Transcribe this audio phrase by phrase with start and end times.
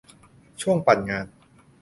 [0.61, 1.25] ช่วงปั่นงาน